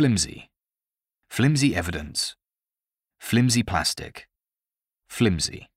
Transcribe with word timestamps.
flimsy, 0.00 0.48
flimsy 1.28 1.76
evidence, 1.76 2.34
flimsy 3.20 3.62
plastic, 3.62 4.26
flimsy. 5.10 5.68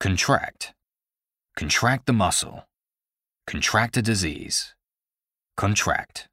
Contract, 0.00 0.72
contract 1.58 2.06
the 2.06 2.14
muscle, 2.14 2.64
contract 3.46 3.98
a 3.98 4.00
disease, 4.00 4.74
contract. 5.58 6.26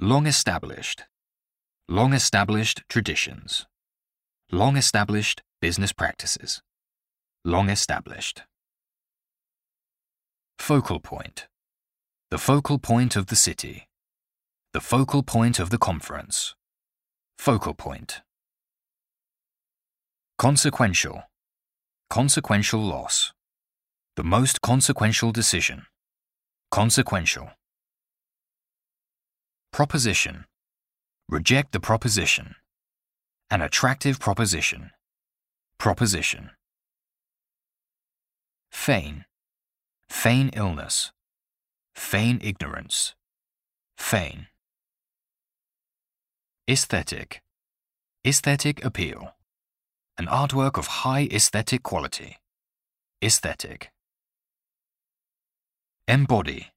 Long 0.00 0.26
established, 0.26 1.02
long 1.90 2.14
established 2.14 2.84
traditions, 2.88 3.66
long 4.50 4.78
established 4.78 5.42
business 5.60 5.92
practices, 5.92 6.62
long 7.44 7.68
established. 7.68 8.44
Focal 10.58 11.00
point, 11.00 11.48
the 12.30 12.36
focal 12.38 12.78
point 12.78 13.16
of 13.16 13.28
the 13.28 13.36
city, 13.36 13.88
the 14.74 14.82
focal 14.82 15.22
point 15.22 15.58
of 15.58 15.70
the 15.70 15.78
conference, 15.78 16.54
focal 17.38 17.72
point. 17.72 18.20
Consequential, 20.36 21.22
consequential 22.10 22.80
loss, 22.80 23.32
the 24.16 24.22
most 24.22 24.60
consequential 24.60 25.32
decision, 25.32 25.86
consequential. 26.70 27.50
Proposition, 29.72 30.44
reject 31.30 31.72
the 31.72 31.80
proposition, 31.80 32.56
an 33.50 33.62
attractive 33.62 34.20
proposition, 34.20 34.90
proposition. 35.78 36.50
Feign, 38.70 39.24
feign 40.10 40.50
illness, 40.52 41.10
feign 41.98 42.38
ignorance, 42.42 43.14
feign. 43.98 44.46
Aesthetic, 46.70 47.42
aesthetic 48.26 48.82
appeal, 48.82 49.34
an 50.16 50.26
artwork 50.26 50.78
of 50.78 50.86
high 51.02 51.28
aesthetic 51.30 51.82
quality, 51.82 52.38
aesthetic. 53.22 53.90
Embody, 56.06 56.68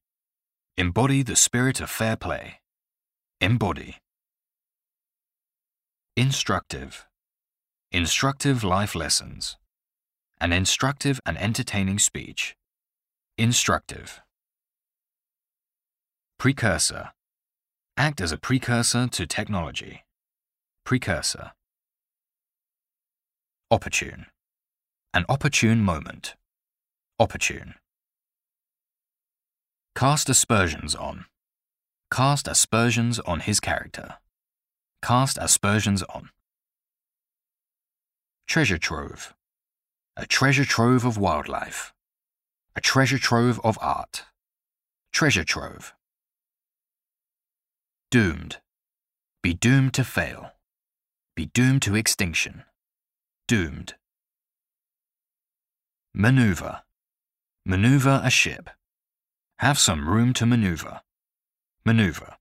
embody 0.76 1.24
the 1.24 1.38
spirit 1.38 1.80
of 1.80 1.90
fair 1.90 2.18
play, 2.18 2.60
embody. 3.40 3.98
Instructive, 6.18 7.06
instructive 7.92 8.66
life 8.66 8.96
lessons, 8.96 9.56
an 10.42 10.52
instructive 10.52 11.22
and 11.26 11.38
entertaining 11.38 12.00
speech, 12.00 12.56
instructive. 13.38 14.22
Precursor, 16.42 17.12
act 17.98 18.20
as 18.20 18.32
a 18.32 18.38
precursor 18.40 19.08
to 19.10 19.28
technology, 19.28 20.06
precursor. 20.84 21.52
Opportune, 23.70 24.26
an 25.14 25.24
opportune 25.30 25.82
moment, 25.84 26.34
opportune. 27.20 27.76
Cast 29.94 30.30
aspersions 30.30 30.96
on, 30.96 31.26
cast 32.12 32.48
aspersions 32.48 33.20
on 33.20 33.42
his 33.42 33.60
character, 33.60 34.16
cast 35.04 35.38
aspersions 35.38 36.02
on. 36.10 36.32
Treasure 38.48 38.80
trove, 38.80 39.36
a 40.18 40.26
treasure 40.26 40.66
trove 40.66 41.06
of 41.06 41.20
wildlife, 41.20 41.94
a 42.76 42.82
treasure 42.82 43.20
trove 43.20 43.62
of 43.64 43.78
art, 43.80 44.24
treasure 45.14 45.44
trove. 45.44 45.94
Doomed, 48.12 48.58
be 49.42 49.54
doomed 49.54 49.94
to 49.94 50.04
fail, 50.04 50.52
be 51.34 51.46
doomed 51.46 51.82
to 51.84 51.96
extinction, 51.96 52.66
doomed. 53.48 53.96
Maneuver, 56.14 56.82
maneuver 57.66 58.20
a 58.22 58.30
ship, 58.30 58.70
have 59.60 59.80
some 59.80 60.10
room 60.10 60.34
to 60.34 60.46
maneuver, 60.46 61.00
maneuver. 61.86 62.36